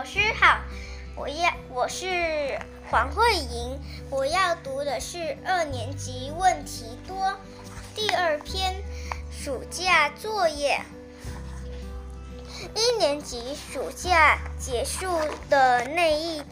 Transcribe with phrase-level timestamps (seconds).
[0.00, 0.62] 老师好，
[1.14, 2.58] 我要我是
[2.90, 7.36] 黄慧莹，我要读的是二年级问题多
[7.94, 8.82] 第二篇
[9.30, 10.80] 暑假作业。
[12.74, 15.20] 一年级暑假结束
[15.50, 16.42] 的那一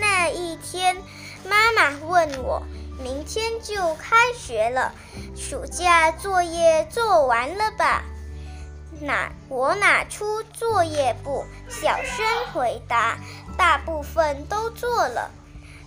[0.00, 0.96] 那一天，
[1.44, 2.62] 妈妈问我
[2.98, 4.94] ：“明天就开学了，
[5.36, 8.04] 暑假作业做完了吧？”
[9.00, 13.18] 拿我拿出作业簿，小声回答
[13.56, 15.30] ：“大部分都做了。”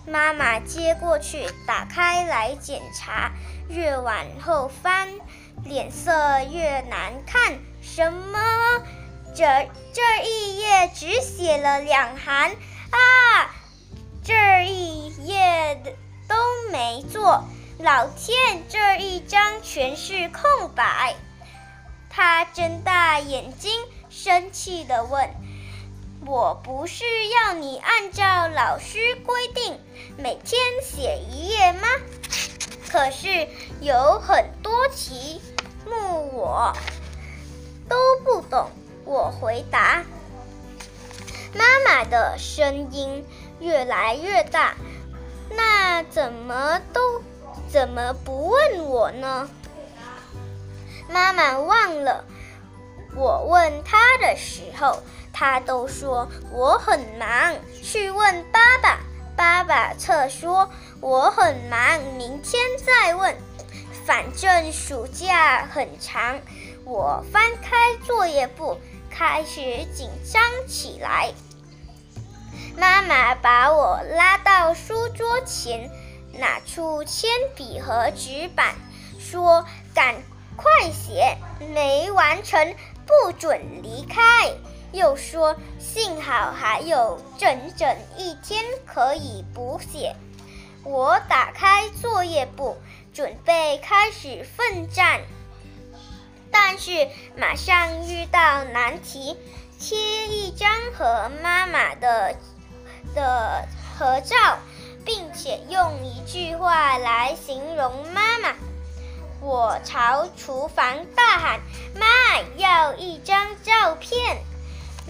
[0.06, 3.32] 妈妈接过去，打开来检查，
[3.68, 5.08] 越往后翻，
[5.64, 6.12] 脸色
[6.44, 7.58] 越难看。
[7.80, 8.38] 什么？
[9.34, 9.44] 这
[9.92, 12.50] 这一页只写了两行
[12.90, 13.50] 啊！
[14.22, 15.82] 这一页
[16.28, 16.36] 都
[16.70, 17.44] 没做。
[17.78, 21.16] 老天，这一张全是空白。
[22.36, 23.70] 他睁大眼睛，
[24.10, 25.30] 生气地问
[26.26, 29.78] ：“我不是要你按照老师规定
[30.18, 31.86] 每天写一页吗？
[32.90, 33.46] 可是
[33.80, 35.40] 有很多题
[35.86, 36.72] 目我
[37.88, 38.68] 都不懂。”
[39.06, 40.02] 我回答。
[41.54, 43.24] 妈妈的声音
[43.60, 44.74] 越来越大
[45.54, 47.22] ：“那怎么都
[47.68, 49.48] 怎么不问我呢？”
[51.08, 52.24] 妈妈忘了，
[53.14, 55.02] 我问他的时候，
[55.32, 57.54] 他都说我很忙。
[57.82, 58.98] 去问爸爸，
[59.36, 63.36] 爸爸则说我很忙，明天再问。
[64.06, 66.38] 反正暑假很长，
[66.84, 68.78] 我翻开作业簿，
[69.10, 69.60] 开始
[69.94, 71.32] 紧张起来。
[72.76, 75.90] 妈妈把我拉到书桌前，
[76.38, 78.74] 拿出铅笔和纸板，
[79.18, 80.16] 说：“赶。”
[80.56, 81.36] 快写，
[81.72, 82.74] 没完成
[83.06, 84.22] 不准离开。
[84.92, 90.14] 又说幸好还有整整一天可以补写。
[90.84, 92.76] 我打开作业簿，
[93.12, 95.22] 准备开始奋战，
[96.52, 99.36] 但是马上遇到难题：
[99.80, 102.36] 贴一张和妈妈的
[103.14, 103.66] 的
[103.98, 104.58] 合照，
[105.04, 108.33] 并且用一句话来形容妈妈。
[109.44, 111.60] 我朝厨房大喊
[112.00, 112.06] ：“妈，
[112.56, 114.38] 要一张照片！”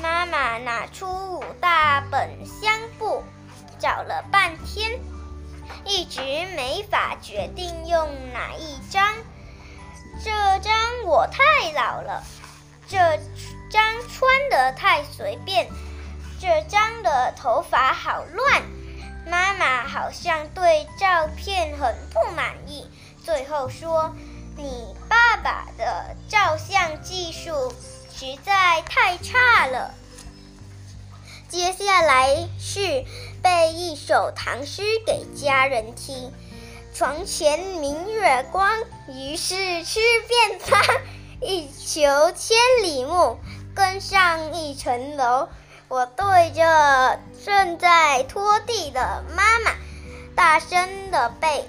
[0.03, 3.23] 妈妈拿出五大本相簿，
[3.79, 4.99] 找了半天，
[5.85, 6.21] 一直
[6.57, 9.15] 没法决定用哪一张。
[10.25, 12.25] 这张我太老了，
[12.89, 12.99] 这
[13.71, 15.69] 张穿的太随便，
[16.41, 18.63] 这张的头发好乱。
[19.27, 22.91] 妈妈好像对照片很不满意。
[23.25, 24.15] 最后说
[24.57, 27.73] ：“你爸爸的照相技术
[28.15, 29.95] 实在太差了。”
[31.49, 33.05] 接下来是
[33.43, 36.33] 背一首唐诗给家人听
[36.93, 38.71] ：“床前明月光，
[39.09, 40.81] 疑是吃便当。
[41.41, 43.39] 欲求千里目，
[43.75, 45.49] 更上一层楼。”
[45.89, 49.71] 我对着正在拖地的妈妈
[50.35, 51.69] 大声的背。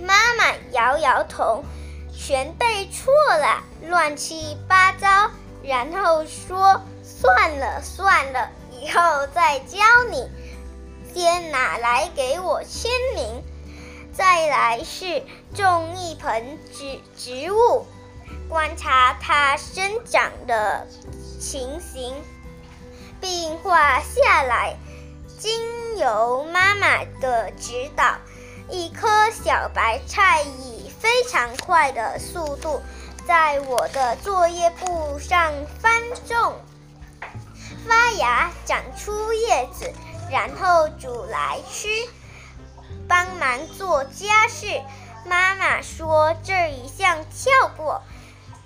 [0.00, 1.64] 妈妈摇摇头，
[2.12, 5.30] 全背错了，乱七八糟。
[5.62, 9.78] 然后说：“算了算了，以后再教
[10.10, 10.28] 你。
[11.14, 13.42] 先拿来给我签名，
[14.12, 15.22] 再来是
[15.54, 17.86] 种一盆植植物，
[18.48, 20.86] 观察它生长的
[21.40, 22.14] 情形，
[23.20, 24.76] 并画下来。
[25.38, 28.16] 经由妈妈的指导。”
[28.70, 32.80] 一颗小白菜以非常快的速度，
[33.26, 36.54] 在我的作业簿上翻种、
[37.86, 39.92] 发芽、长出叶子，
[40.30, 41.88] 然后煮来吃。
[43.06, 44.80] 帮忙做家事，
[45.26, 48.02] 妈妈说这一项跳过，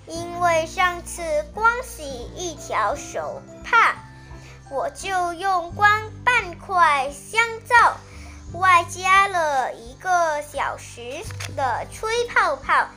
[0.07, 1.21] 因为上次
[1.53, 2.03] 光洗
[2.35, 3.95] 一条手帕，
[4.71, 7.97] 我就用光半块香皂。
[8.53, 11.23] 外加了一个小时
[11.55, 12.87] 的吹泡泡，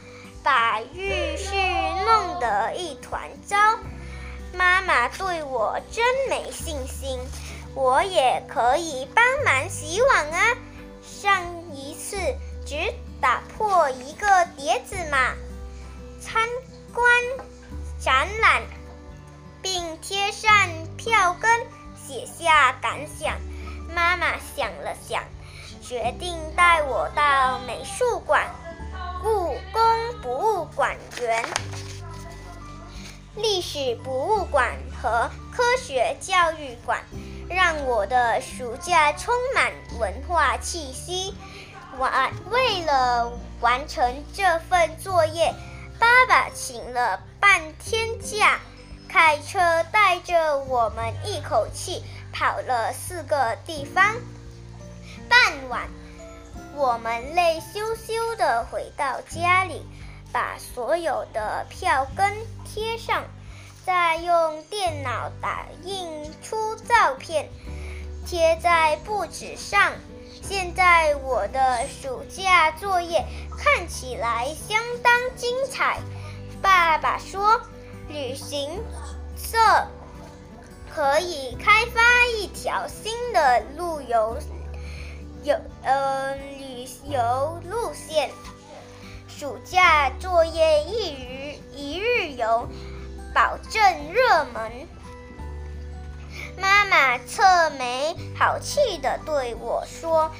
[0.42, 1.52] 把浴室
[2.06, 3.56] 弄得一团糟。
[4.54, 7.18] 妈妈对我真没信心，
[7.74, 10.56] 我也可以帮忙洗碗啊！
[11.02, 12.16] 上一次
[12.66, 12.76] 只
[13.20, 15.34] 打破一个碟子嘛。
[16.20, 16.48] 参
[16.94, 17.04] 观
[18.00, 18.62] 展览，
[19.60, 20.50] 并贴上
[20.96, 21.66] 票根，
[21.96, 23.36] 写下感想。
[25.92, 28.46] 决定带我到美术馆、
[29.22, 31.44] 故宫博物馆园
[33.36, 36.98] 历史博物馆和科学教育馆，
[37.46, 41.34] 让我的暑假充满文化气息。
[41.98, 43.30] 完，为了
[43.60, 45.52] 完成这份作业，
[45.98, 48.60] 爸爸请了半天假，
[49.10, 52.02] 开车带着我们一口气
[52.32, 54.16] 跑了四个地方。
[55.52, 55.90] 傍晚，
[56.74, 59.86] 我们累羞羞地回到家里，
[60.32, 62.32] 把所有的票根
[62.64, 63.24] 贴上，
[63.84, 66.08] 再用电脑打印
[66.42, 67.50] 出照片，
[68.26, 69.92] 贴在布纸上。
[70.42, 73.22] 现在我的暑假作业
[73.58, 75.98] 看起来相当精彩。
[76.62, 77.60] 爸爸说，
[78.08, 78.82] 旅行
[79.36, 79.58] 社
[80.94, 82.00] 可以开发
[82.38, 84.42] 一条新的路游游
[85.92, 88.30] 呃旅游路线。
[89.28, 92.66] 暑假作业一日一日游，
[93.34, 94.88] 保证热门。
[96.58, 97.42] 妈妈侧
[97.78, 100.30] 眉好气地对我说：“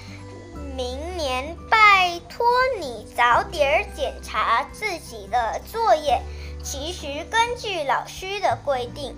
[0.75, 2.47] 明年拜托
[2.81, 6.23] 你早点检查自己的作业。
[6.63, 9.17] 其实根据老师的规定，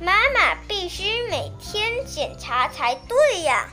[0.00, 3.68] 妈妈必须每天检查才对呀。”